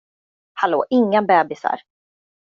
Hallå, 0.53 0.83
inga 0.89 1.21
bebisar! 1.21 1.81